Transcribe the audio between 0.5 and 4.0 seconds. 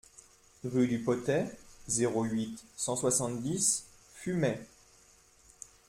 Rue du Potay, zéro huit, cent soixante-dix